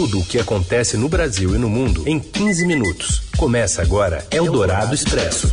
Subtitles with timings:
[0.00, 3.20] Tudo o que acontece no Brasil e no mundo em 15 minutos.
[3.36, 5.52] Começa agora Eldorado Expresso.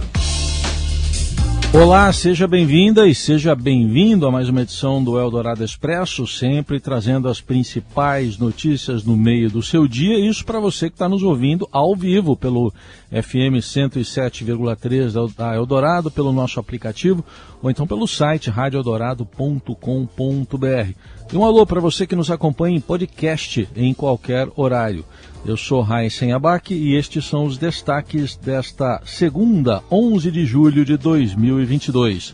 [1.74, 7.28] Olá, seja bem-vinda e seja bem-vindo a mais uma edição do Eldorado Expresso, sempre trazendo
[7.28, 10.18] as principais notícias no meio do seu dia.
[10.18, 12.72] Isso para você que está nos ouvindo ao vivo pelo
[13.12, 17.22] FM 107,3 da Eldorado, pelo nosso aplicativo
[17.62, 20.94] ou então pelo site radioeldorado.com.br.
[21.32, 25.04] E um alô para você que nos acompanha em podcast em qualquer horário.
[25.46, 30.96] Eu sou Raíssen Abac e estes são os destaques desta segunda, 11 de julho de
[30.96, 32.34] 2022.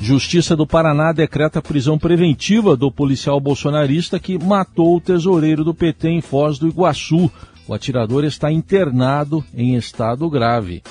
[0.00, 6.08] Justiça do Paraná decreta prisão preventiva do policial bolsonarista que matou o tesoureiro do PT
[6.08, 7.30] em Foz do Iguaçu.
[7.68, 10.82] O atirador está internado em estado grave.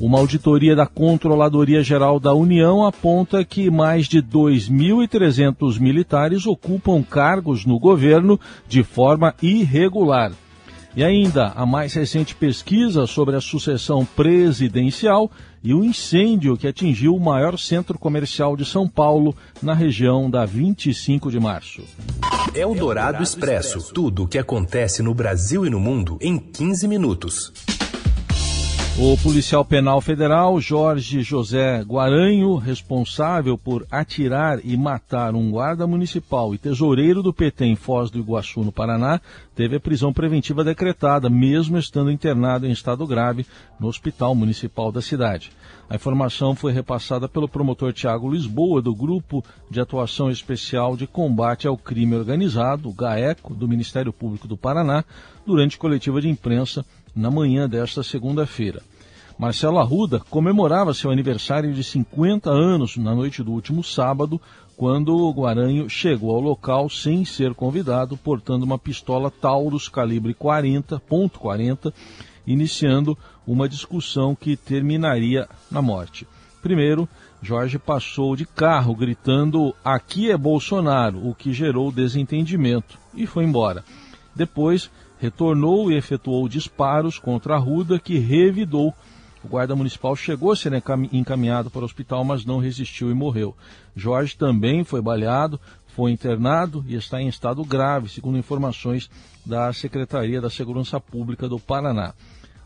[0.00, 7.66] Uma auditoria da Controladoria Geral da União aponta que mais de 2.300 militares ocupam cargos
[7.66, 8.38] no governo
[8.68, 10.30] de forma irregular.
[10.94, 15.30] E ainda a mais recente pesquisa sobre a sucessão presidencial
[15.64, 20.44] e o incêndio que atingiu o maior centro comercial de São Paulo, na região da
[20.46, 21.82] 25 de março.
[22.54, 26.86] É o Dourado Expresso tudo o que acontece no Brasil e no mundo em 15
[26.86, 27.52] minutos.
[29.00, 36.52] O policial penal federal Jorge José Guaranho, responsável por atirar e matar um guarda municipal
[36.52, 39.20] e tesoureiro do PT em Foz do Iguaçu, no Paraná,
[39.54, 43.46] teve a prisão preventiva decretada, mesmo estando internado em estado grave
[43.78, 45.52] no hospital municipal da cidade.
[45.88, 51.68] A informação foi repassada pelo promotor Tiago Lisboa, do Grupo de Atuação Especial de Combate
[51.68, 55.04] ao Crime Organizado, GAECO, do Ministério Público do Paraná,
[55.46, 56.84] durante coletiva de imprensa
[57.18, 58.80] na manhã desta segunda-feira.
[59.36, 64.40] Marcelo Arruda comemorava seu aniversário de 50 anos na noite do último sábado,
[64.76, 71.92] quando o Guaranho chegou ao local sem ser convidado, portando uma pistola Taurus calibre 40.40,
[72.46, 76.26] iniciando uma discussão que terminaria na morte.
[76.62, 77.08] Primeiro,
[77.42, 83.84] Jorge passou de carro gritando: "Aqui é Bolsonaro", o que gerou desentendimento e foi embora.
[84.34, 88.94] Depois, retornou e efetuou disparos contra a Ruda, que revidou.
[89.42, 90.72] O guarda municipal chegou a ser
[91.12, 93.56] encaminhado para o hospital, mas não resistiu e morreu.
[93.94, 99.10] Jorge também foi baleado, foi internado e está em estado grave, segundo informações
[99.44, 102.14] da Secretaria da Segurança Pública do Paraná.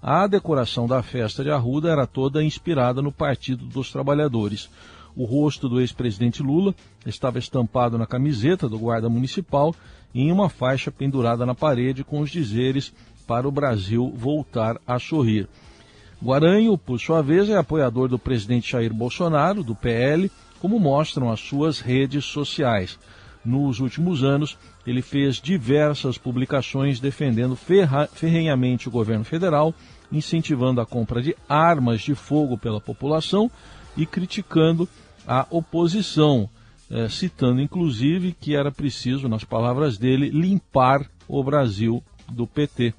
[0.03, 4.69] A decoração da festa de Arruda era toda inspirada no Partido dos Trabalhadores.
[5.15, 6.75] O rosto do ex-presidente Lula
[7.07, 9.75] estava estampado na camiseta do guarda municipal
[10.15, 12.93] em uma faixa pendurada na parede com os dizeres
[13.27, 15.49] para o Brasil voltar a sorrir.
[16.23, 20.31] Guaranho, por sua vez, é apoiador do presidente Jair Bolsonaro, do PL,
[20.61, 22.99] como mostram as suas redes sociais.
[23.45, 24.57] Nos últimos anos,
[24.87, 27.59] ele fez diversas publicações defendendo
[28.13, 29.75] ferrenhamente o governo federal,
[30.13, 33.51] incentivando a compra de armas de fogo pela população
[33.97, 34.89] e criticando
[35.27, 36.49] a oposição,
[36.93, 42.93] é, citando inclusive que era preciso, nas palavras dele, limpar o Brasil do PT.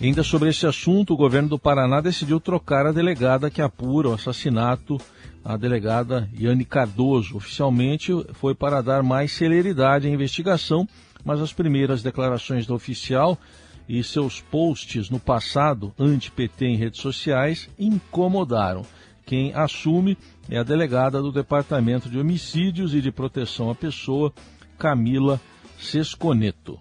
[0.00, 4.14] Ainda sobre esse assunto, o governo do Paraná decidiu trocar a delegada que apura o
[4.14, 4.98] assassinato,
[5.44, 7.36] a delegada Yane Cardoso.
[7.36, 10.88] Oficialmente foi para dar mais celeridade à investigação,
[11.22, 13.38] mas as primeiras declarações do oficial
[13.86, 18.86] e seus posts no passado anti-PT em redes sociais incomodaram.
[19.30, 20.18] Quem assume
[20.48, 24.32] é a delegada do Departamento de Homicídios e de Proteção à Pessoa,
[24.76, 25.40] Camila
[25.78, 26.76] Sesconeto.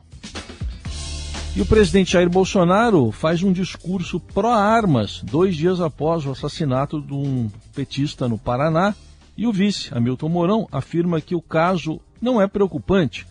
[1.55, 7.13] E o presidente Jair Bolsonaro faz um discurso pró-armas dois dias após o assassinato de
[7.13, 8.95] um petista no Paraná.
[9.37, 13.27] E o vice, Hamilton Mourão, afirma que o caso não é preocupante.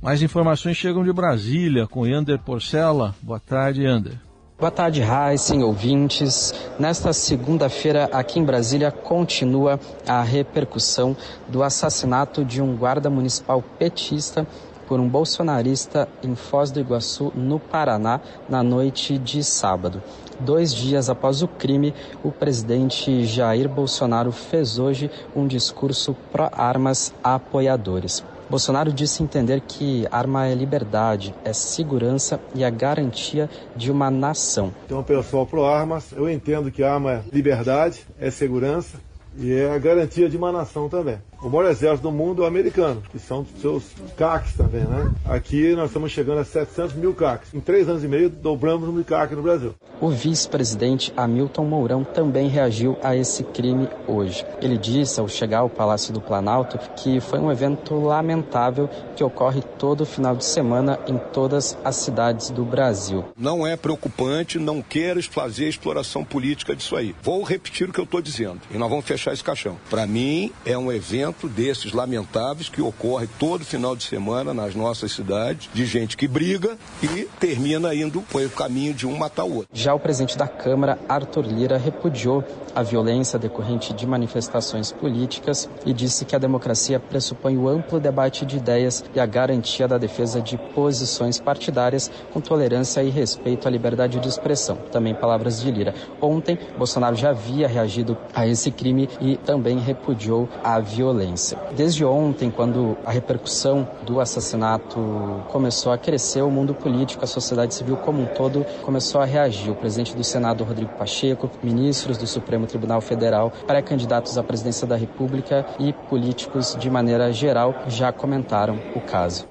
[0.00, 3.16] Mais informações chegam de Brasília com Yander Porcela.
[3.20, 4.16] Boa tarde, Yander.
[4.56, 6.54] Boa tarde, Heisen, ouvintes.
[6.78, 11.16] Nesta segunda-feira, aqui em Brasília, continua a repercussão
[11.48, 14.46] do assassinato de um guarda municipal petista
[14.86, 20.00] por um bolsonarista em Foz do Iguaçu, no Paraná, na noite de sábado.
[20.38, 21.92] Dois dias após o crime,
[22.22, 28.22] o presidente Jair Bolsonaro fez hoje um discurso pró-armas a apoiadores.
[28.48, 34.72] Bolsonaro disse entender que arma é liberdade, é segurança e a garantia de uma nação.
[34.84, 38.98] Então, pessoal pro armas, eu entendo que arma é liberdade, é segurança
[39.36, 41.18] e é a garantia de uma nação também.
[41.44, 43.84] O maior exército do mundo é o americano, que são seus
[44.16, 45.12] CACs também, né?
[45.26, 47.52] Aqui nós estamos chegando a 700 mil CACs.
[47.52, 49.74] Em três anos e meio, dobramos o número de CAC no Brasil.
[50.00, 54.42] O vice-presidente Hamilton Mourão também reagiu a esse crime hoje.
[54.62, 59.60] Ele disse, ao chegar ao Palácio do Planalto, que foi um evento lamentável que ocorre
[59.78, 63.22] todo final de semana em todas as cidades do Brasil.
[63.36, 67.14] Não é preocupante, não quero fazer exploração política disso aí.
[67.22, 69.76] Vou repetir o que eu estou dizendo e nós vamos fechar esse caixão.
[69.90, 75.12] Para mim, é um evento desses lamentáveis que ocorre todo final de semana nas nossas
[75.12, 79.68] cidades, de gente que briga e termina indo pelo caminho de um matar o outro.
[79.72, 82.44] Já o presidente da Câmara, Arthur Lira, repudiou
[82.74, 88.46] a violência decorrente de manifestações políticas e disse que a democracia pressupõe o amplo debate
[88.46, 93.70] de ideias e a garantia da defesa de posições partidárias com tolerância e respeito à
[93.70, 94.76] liberdade de expressão.
[94.90, 95.94] Também palavras de Lira.
[96.20, 101.58] Ontem, Bolsonaro já havia reagido a esse crime e também repudiou a violência violência.
[101.76, 107.74] Desde ontem, quando a repercussão do assassinato começou a crescer, o mundo político, a sociedade
[107.74, 109.70] civil como um todo começou a reagir.
[109.70, 114.96] O presidente do Senado, Rodrigo Pacheco, ministros do Supremo Tribunal Federal, pré-candidatos à presidência da
[114.96, 119.46] República e políticos de maneira geral já comentaram o caso.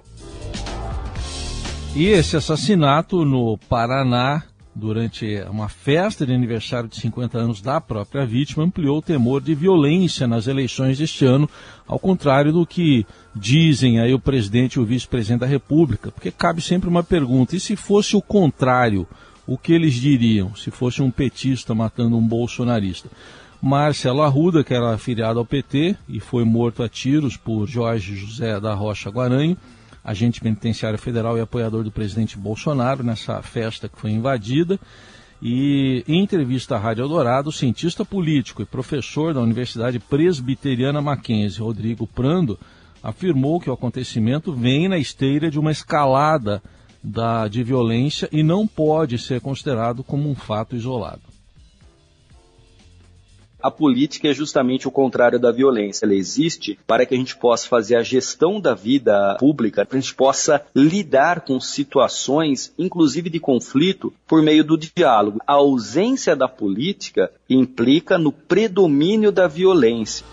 [1.95, 4.43] E esse assassinato no Paraná
[4.75, 9.53] durante uma festa de aniversário de 50 anos da própria vítima, ampliou o temor de
[9.53, 11.49] violência nas eleições deste ano,
[11.87, 13.05] ao contrário do que
[13.35, 17.59] dizem aí o presidente e o vice-presidente da República, porque cabe sempre uma pergunta: e
[17.59, 19.07] se fosse o contrário,
[19.45, 20.55] o que eles diriam?
[20.55, 23.09] Se fosse um petista matando um bolsonarista?
[23.61, 28.59] Marcelo Arruda, que era afiliado ao PT e foi morto a tiros por Jorge José
[28.59, 29.55] da Rocha Guaranho,
[30.03, 34.79] agente penitenciário federal e apoiador do presidente Bolsonaro nessa festa que foi invadida.
[35.41, 41.61] E em entrevista à Rádio Eldorado, o cientista político e professor da Universidade Presbiteriana Mackenzie,
[41.61, 42.57] Rodrigo Prando,
[43.01, 46.63] afirmou que o acontecimento vem na esteira de uma escalada
[47.03, 51.32] da, de violência e não pode ser considerado como um fato isolado
[53.63, 56.05] a política é justamente o contrário da violência.
[56.05, 60.01] Ela existe para que a gente possa fazer a gestão da vida pública, para a
[60.01, 65.39] gente possa lidar com situações, inclusive de conflito, por meio do diálogo.
[65.47, 70.25] A ausência da política implica no predomínio da violência.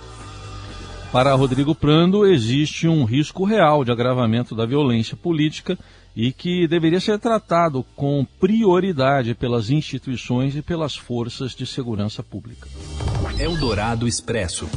[1.13, 5.79] Para Rodrigo Prando, existe um risco real de agravamento da violência política
[6.15, 12.69] e que deveria ser tratado com prioridade pelas instituições e pelas forças de segurança pública.
[13.41, 14.69] Eldorado Expresso.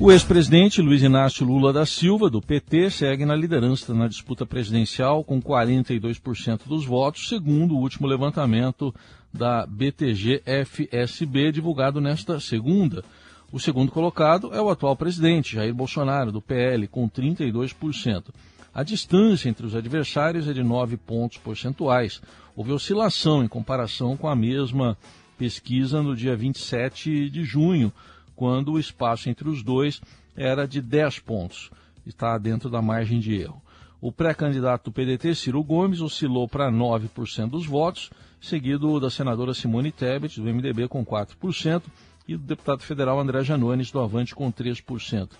[0.00, 5.22] O ex-presidente Luiz Inácio Lula da Silva, do PT, segue na liderança na disputa presidencial
[5.22, 8.92] com 42% dos votos, segundo o último levantamento
[9.32, 13.04] da BTG-FSB, divulgado nesta segunda.
[13.52, 18.30] O segundo colocado é o atual presidente, Jair Bolsonaro, do PL, com 32%.
[18.74, 22.20] A distância entre os adversários é de 9 pontos percentuais.
[22.56, 24.98] Houve oscilação em comparação com a mesma
[25.38, 27.92] pesquisa no dia 27 de junho,
[28.34, 30.00] quando o espaço entre os dois
[30.36, 31.70] era de 10 pontos.
[32.04, 33.62] Está dentro da margem de erro.
[34.00, 39.90] O pré-candidato do PDT, Ciro Gomes, oscilou para 9% dos votos, seguido da senadora Simone
[39.90, 41.82] Tebet, do MDB, com 4%,
[42.26, 45.30] e do deputado federal André Janones, do Avante, com 3%.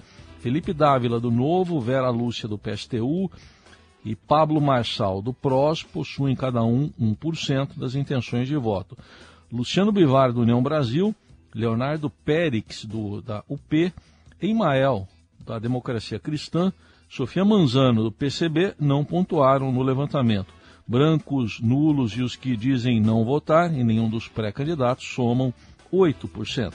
[0.40, 3.30] Felipe Dávila, do Novo, Vera Lúcia, do PSTU
[4.04, 8.96] e Pablo Marçal, do PROS, possuem cada um 1% das intenções de voto.
[9.52, 11.14] Luciano Bivar, do União Brasil,
[11.54, 13.92] Leonardo Périx, do, da UP,
[14.40, 15.08] Emael,
[15.44, 16.72] da Democracia Cristã,
[17.08, 20.52] Sofia Manzano, do PCB, não pontuaram no levantamento.
[20.86, 25.52] Brancos, nulos e os que dizem não votar em nenhum dos pré-candidatos somam
[25.92, 26.72] 8%.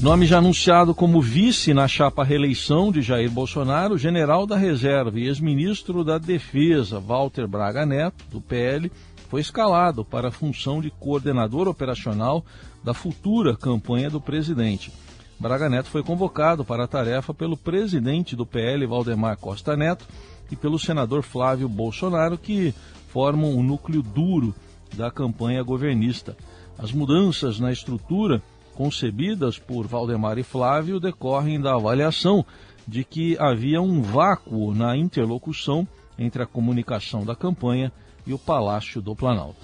[0.00, 5.26] Nome já anunciado como vice na chapa reeleição de Jair Bolsonaro, general da reserva e
[5.26, 8.92] ex-ministro da Defesa, Walter Braga Neto, do PL,
[9.28, 12.44] foi escalado para a função de coordenador operacional
[12.82, 14.90] da futura campanha do presidente.
[15.38, 20.04] Braga Neto foi convocado para a tarefa pelo presidente do PL, Valdemar Costa Neto,
[20.50, 22.74] e pelo senador Flávio Bolsonaro, que
[23.08, 24.54] formam o um núcleo duro
[24.94, 26.36] da campanha governista.
[26.78, 28.42] As mudanças na estrutura
[28.74, 32.44] concebidas por Valdemar e Flávio decorrem da avaliação
[32.86, 35.86] de que havia um vácuo na interlocução
[36.18, 37.92] entre a comunicação da campanha
[38.28, 39.56] e o Palácio do Planalto.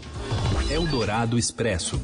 [0.71, 2.00] Eldorado Expresso.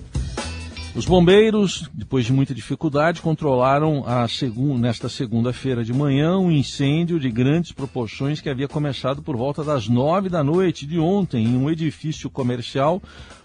[0.94, 7.30] Os bombeiros, depois de muita dificuldade, controlaram segun, nesta segunda-feira de manhã um incêndio de
[7.30, 11.70] grandes proporções que havia começado por volta das nove da noite de ontem em um
[11.70, 13.00] edifício comercial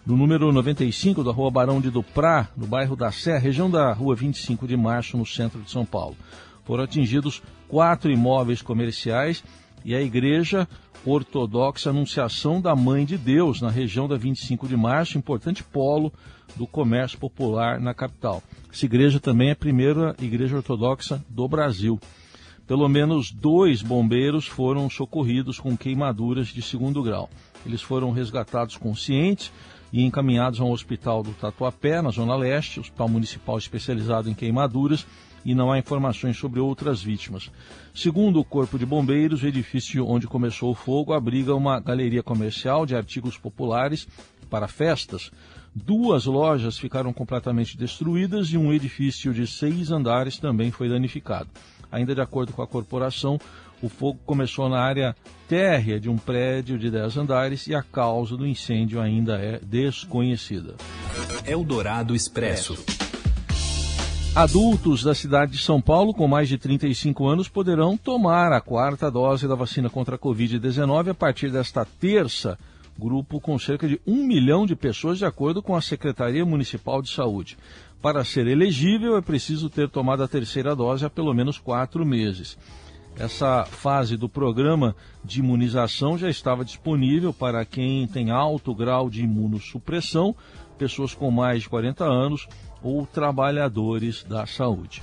[0.06, 4.16] no número 95 da Rua Barão de Duprá, no bairro da Sé, região da Rua
[4.16, 6.18] 25 de Março, no centro de São Paulo.
[6.66, 9.44] Foram atingidos quatro imóveis comerciais
[9.86, 10.68] e a igreja
[11.06, 16.12] ortodoxa Anunciação da Mãe de Deus, na região da 25 de Março, importante polo
[16.56, 18.42] do comércio popular na capital.
[18.74, 22.00] Essa igreja também é a primeira igreja ortodoxa do Brasil.
[22.66, 27.30] Pelo menos dois bombeiros foram socorridos com queimaduras de segundo grau.
[27.64, 29.52] Eles foram resgatados conscientes
[29.94, 35.06] e encaminhados a um hospital do Tatuapé, na Zona Leste, hospital municipal especializado em queimaduras,
[35.46, 37.52] e não há informações sobre outras vítimas.
[37.94, 42.86] Segundo o Corpo de Bombeiros, o edifício onde começou o fogo abriga uma galeria comercial
[42.86, 44.08] de artigos populares
[44.50, 45.32] para festas.
[45.74, 51.50] Duas lojas ficaram completamente destruídas e um edifício de seis andares também foi danificado.
[51.92, 53.40] Ainda de acordo com a corporação,
[53.82, 55.16] o fogo começou na área
[55.48, 60.76] térrea de um prédio de 10 andares e a causa do incêndio ainda é desconhecida.
[61.46, 63.05] Eldorado Expresso.
[64.36, 69.10] Adultos da cidade de São Paulo com mais de 35 anos poderão tomar a quarta
[69.10, 72.60] dose da vacina contra a Covid-19 a partir desta terça.
[73.00, 77.12] Grupo com cerca de um milhão de pessoas, de acordo com a Secretaria Municipal de
[77.12, 77.58] Saúde.
[78.02, 82.58] Para ser elegível, é preciso ter tomado a terceira dose há pelo menos quatro meses.
[83.18, 89.24] Essa fase do programa de imunização já estava disponível para quem tem alto grau de
[89.24, 90.36] imunossupressão,
[90.78, 92.50] pessoas com mais de 40 anos
[92.86, 95.02] ou trabalhadores da saúde.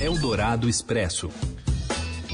[0.00, 1.28] Eldorado Expresso.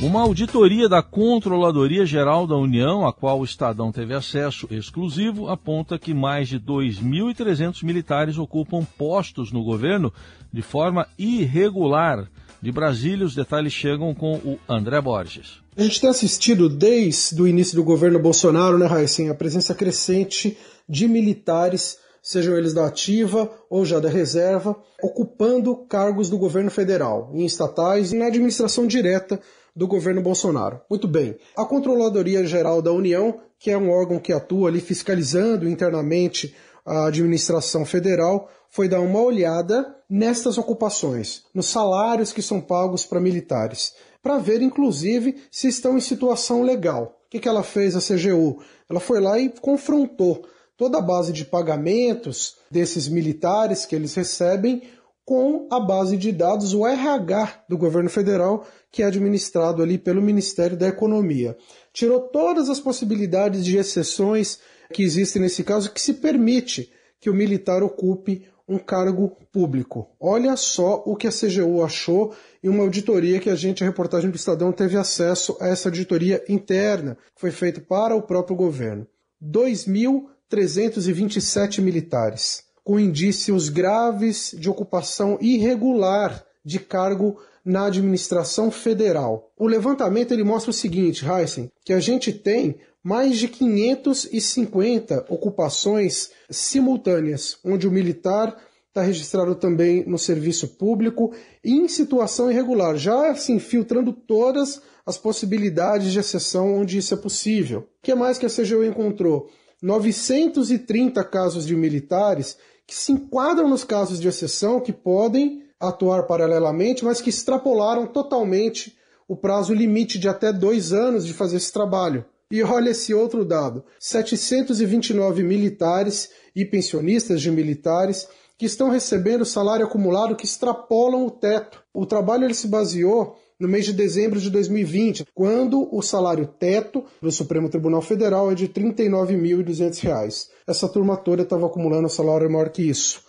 [0.00, 5.98] Uma auditoria da Controladoria Geral da União, a qual o Estadão teve acesso exclusivo, aponta
[5.98, 10.10] que mais de 2.300 militares ocupam postos no governo
[10.50, 12.30] de forma irregular.
[12.62, 15.58] De Brasília, os detalhes chegam com o André Borges.
[15.76, 20.56] A gente tem assistido desde o início do governo Bolsonaro, né, Raíssen, a presença crescente
[20.88, 27.30] de militares sejam eles da ativa ou já da reserva, ocupando cargos do governo federal,
[27.32, 29.40] em estatais e na administração direta
[29.74, 30.80] do governo Bolsonaro.
[30.90, 31.36] Muito bem.
[31.56, 37.06] A Controladoria Geral da União, que é um órgão que atua ali fiscalizando internamente a
[37.06, 43.94] administração federal, foi dar uma olhada nestas ocupações, nos salários que são pagos para militares,
[44.22, 47.20] para ver inclusive se estão em situação legal.
[47.26, 48.60] O que, que ela fez a CGU?
[48.88, 50.44] Ela foi lá e confrontou
[50.80, 54.80] toda a base de pagamentos desses militares que eles recebem
[55.26, 60.22] com a base de dados, o RH do governo federal, que é administrado ali pelo
[60.22, 61.54] Ministério da Economia.
[61.92, 64.58] Tirou todas as possibilidades de exceções
[64.90, 70.08] que existem nesse caso, que se permite que o militar ocupe um cargo público.
[70.18, 74.30] Olha só o que a CGU achou e uma auditoria que a gente, a reportagem
[74.30, 79.06] do Estadão, teve acesso a essa auditoria interna, que foi feita para o próprio governo.
[79.44, 89.52] 2.000 327 militares, com indícios graves de ocupação irregular de cargo na administração federal.
[89.56, 96.30] O levantamento ele mostra o seguinte, Heisen, que a gente tem mais de 550 ocupações
[96.50, 98.56] simultâneas, onde o militar
[98.88, 101.32] está registrado também no serviço público
[101.64, 107.80] em situação irregular, já se infiltrando todas as possibilidades de exceção onde isso é possível.
[107.80, 109.48] O que mais que a CGU encontrou?
[109.82, 112.56] 930 casos de militares
[112.86, 118.96] que se enquadram nos casos de exceção, que podem atuar paralelamente, mas que extrapolaram totalmente
[119.26, 122.24] o prazo limite de até dois anos de fazer esse trabalho.
[122.50, 128.26] E olha esse outro dado: 729 militares e pensionistas de militares
[128.58, 131.82] que estão recebendo salário acumulado que extrapolam o teto.
[131.94, 137.04] O trabalho ele se baseou no mês de dezembro de 2020, quando o salário teto
[137.20, 140.48] do Supremo Tribunal Federal é de R$ 39.200.
[140.66, 143.22] Essa turma toda estava acumulando salário maior que isso.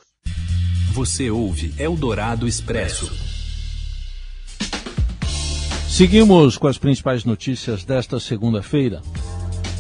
[0.93, 3.11] Você ouve Eldorado Expresso.
[5.89, 9.01] Seguimos com as principais notícias desta segunda-feira.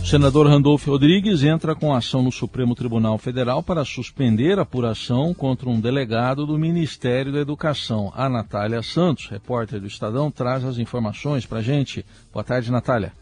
[0.01, 5.33] O senador Randolfo Rodrigues entra com ação no Supremo Tribunal Federal para suspender a apuração
[5.33, 8.11] contra um delegado do Ministério da Educação.
[8.15, 12.03] A Natália Santos, repórter do Estadão, traz as informações para a gente.
[12.33, 13.13] Boa tarde, Natália.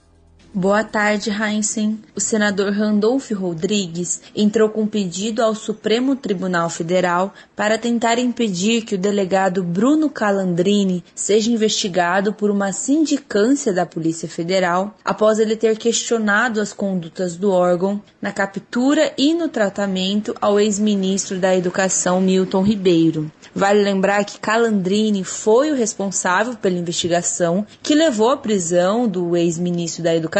[0.52, 2.00] Boa tarde, Heinzen.
[2.16, 8.96] O senador Randolph Rodrigues entrou com pedido ao Supremo Tribunal Federal para tentar impedir que
[8.96, 15.78] o delegado Bruno Calandrini seja investigado por uma sindicância da Polícia Federal após ele ter
[15.78, 22.64] questionado as condutas do órgão na captura e no tratamento ao ex-ministro da Educação Milton
[22.64, 23.32] Ribeiro.
[23.54, 30.04] Vale lembrar que Calandrini foi o responsável pela investigação que levou à prisão do ex-ministro
[30.04, 30.39] da Educação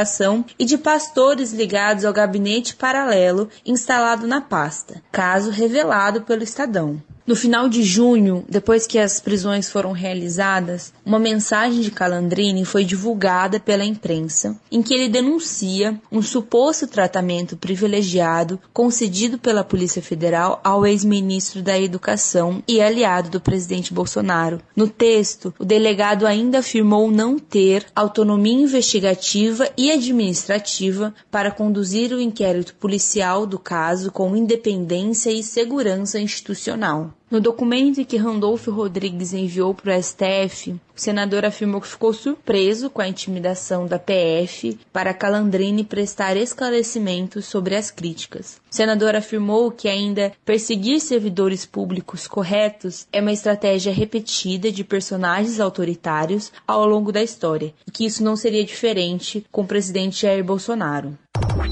[0.58, 7.02] e de pastores ligados ao gabinete paralelo instalado na pasta, caso revelado pelo Estadão.
[7.30, 12.84] No final de junho, depois que as prisões foram realizadas, uma mensagem de Calandrini foi
[12.84, 20.60] divulgada pela imprensa, em que ele denuncia um suposto tratamento privilegiado concedido pela Polícia Federal
[20.64, 24.60] ao ex-ministro da Educação e aliado do presidente Bolsonaro.
[24.76, 32.20] No texto, o delegado ainda afirmou não ter autonomia investigativa e administrativa para conduzir o
[32.20, 37.14] inquérito policial do caso com independência e segurança institucional.
[37.32, 42.90] No documento que Randolfo Rodrigues enviou para o STF, o senador afirmou que ficou surpreso
[42.90, 48.60] com a intimidação da PF para Calandrini prestar esclarecimentos sobre as críticas.
[48.72, 55.60] O senador afirmou que ainda perseguir servidores públicos corretos é uma estratégia repetida de personagens
[55.60, 60.44] autoritários ao longo da história e que isso não seria diferente com o presidente Jair
[60.44, 61.16] Bolsonaro.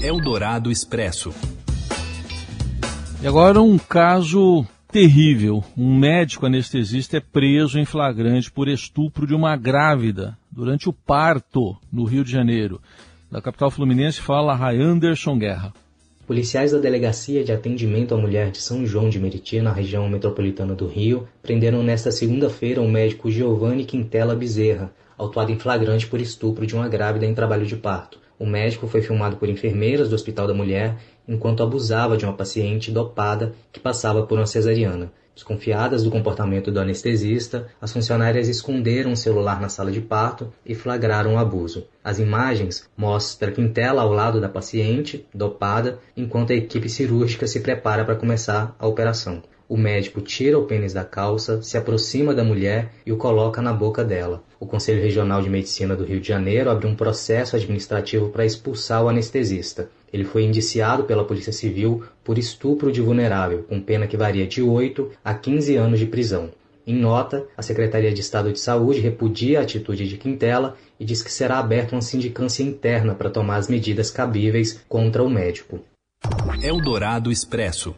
[0.00, 1.34] Eldorado Expresso.
[3.20, 5.62] E agora um caso terrível.
[5.76, 11.76] Um médico anestesista é preso em flagrante por estupro de uma grávida durante o parto
[11.92, 12.80] no Rio de Janeiro.
[13.30, 15.72] Da capital fluminense fala Ray Anderson Guerra.
[16.26, 20.74] Policiais da Delegacia de Atendimento à Mulher de São João de Meriti, na região metropolitana
[20.74, 26.66] do Rio, prenderam nesta segunda-feira o médico Giovanni Quintela Bezerra, autuado em flagrante por estupro
[26.66, 28.18] de uma grávida em trabalho de parto.
[28.38, 30.96] O médico foi filmado por enfermeiras do Hospital da Mulher
[31.28, 35.12] enquanto abusava de uma paciente dopada que passava por uma cesariana.
[35.38, 40.74] Desconfiadas do comportamento do anestesista, as funcionárias esconderam o celular na sala de parto e
[40.74, 41.86] flagraram o abuso.
[42.02, 48.04] As imagens mostram Quintela ao lado da paciente, dopada, enquanto a equipe cirúrgica se prepara
[48.04, 49.40] para começar a operação.
[49.68, 53.72] O médico tira o pênis da calça, se aproxima da mulher e o coloca na
[53.72, 54.42] boca dela.
[54.58, 59.04] O Conselho Regional de Medicina do Rio de Janeiro abriu um processo administrativo para expulsar
[59.04, 59.90] o anestesista.
[60.12, 64.62] Ele foi indiciado pela Polícia Civil por estupro de vulnerável, com pena que varia de
[64.62, 66.50] 8 a 15 anos de prisão.
[66.86, 71.22] Em nota, a Secretaria de Estado de Saúde repudia a atitude de Quintela e diz
[71.22, 75.80] que será aberta uma sindicância interna para tomar as medidas cabíveis contra o médico.
[76.62, 77.94] Eldorado Expresso.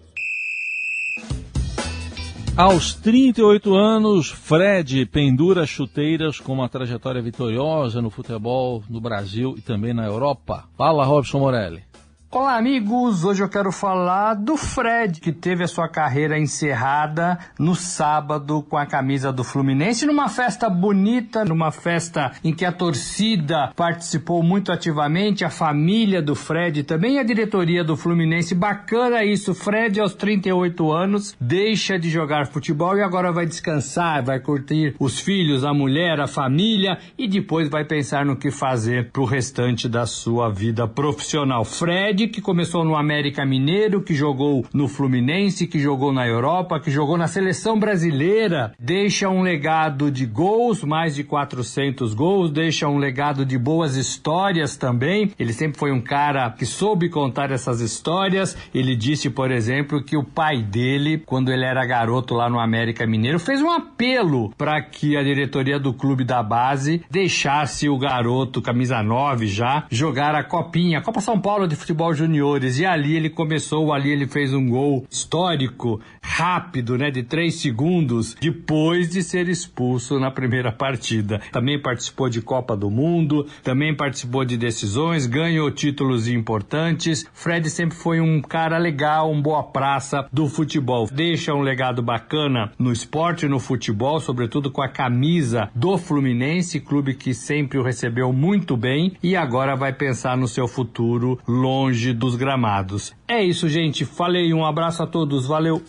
[2.57, 9.61] Aos 38 anos, Fred pendura chuteiras com uma trajetória vitoriosa no futebol no Brasil e
[9.61, 10.69] também na Europa.
[10.76, 11.90] Fala, Robson Morelli.
[12.33, 13.25] Olá, amigos!
[13.25, 18.76] Hoje eu quero falar do Fred, que teve a sua carreira encerrada no sábado com
[18.76, 24.71] a camisa do Fluminense, numa festa bonita, numa festa em que a torcida participou muito
[24.71, 28.54] ativamente, a família do Fred também, a diretoria do Fluminense.
[28.54, 34.39] Bacana isso, Fred, aos 38 anos, deixa de jogar futebol e agora vai descansar, vai
[34.39, 39.25] curtir os filhos, a mulher, a família e depois vai pensar no que fazer pro
[39.25, 41.65] restante da sua vida profissional.
[41.65, 46.91] Fred que começou no América Mineiro, que jogou no Fluminense, que jogou na Europa, que
[46.91, 52.99] jogou na seleção brasileira, deixa um legado de gols, mais de 400 gols, deixa um
[52.99, 55.33] legado de boas histórias também.
[55.39, 58.56] Ele sempre foi um cara que soube contar essas histórias.
[58.75, 63.06] Ele disse, por exemplo, que o pai dele, quando ele era garoto lá no América
[63.06, 68.63] Mineiro, fez um apelo para que a diretoria do clube da base deixasse o garoto,
[68.63, 72.79] camisa 9 já, jogar a Copinha, a Copa São Paulo de Futebol Juniores.
[72.79, 78.35] E ali ele começou, ali ele fez um gol histórico, rápido, né, de três segundos,
[78.41, 81.41] depois de ser expulso na primeira partida.
[81.53, 87.27] Também participou de Copa do Mundo, também participou de decisões, ganhou títulos importantes.
[87.33, 91.09] Fred sempre foi um cara legal, um boa praça do futebol.
[91.13, 97.15] Deixa um legado bacana no esporte no futebol, sobretudo com a camisa do Fluminense, clube
[97.15, 102.13] que sempre o recebeu muito bem e agora vai pensar no seu futuro longe longe
[102.15, 103.13] dos gramados.
[103.28, 104.04] É isso, gente.
[104.04, 105.82] Falei, um abraço a todos, valeu!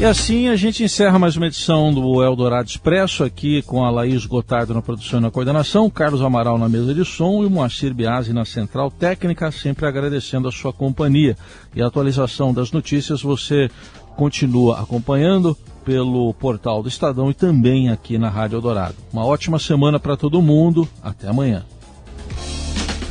[0.00, 4.24] E assim a gente encerra mais uma edição do Eldorado Expresso, aqui com a Laís
[4.24, 7.92] Gotardo na produção e na coordenação, Carlos Amaral na mesa de som e o Moacir
[7.92, 11.36] Biasi na central técnica, sempre agradecendo a sua companhia.
[11.76, 13.70] E a atualização das notícias você
[14.16, 18.96] continua acompanhando pelo portal do Estadão e também aqui na Rádio Eldorado.
[19.12, 21.62] Uma ótima semana para todo mundo, até amanhã.